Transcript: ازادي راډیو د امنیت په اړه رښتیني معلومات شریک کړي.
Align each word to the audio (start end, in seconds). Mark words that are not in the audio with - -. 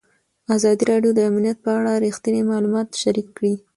ازادي 0.55 0.83
راډیو 0.91 1.11
د 1.15 1.19
امنیت 1.29 1.57
په 1.65 1.69
اړه 1.77 2.01
رښتیني 2.05 2.41
معلومات 2.51 2.87
شریک 3.01 3.27
کړي. 3.37 3.53